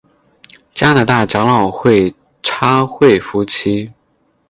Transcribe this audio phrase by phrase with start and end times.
[0.73, 2.11] 加拿大长老会
[2.41, 3.87] 差会夫妇。